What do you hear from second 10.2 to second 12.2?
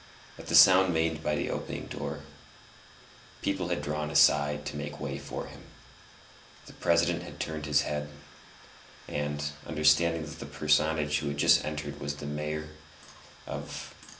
that the personage who had just entered was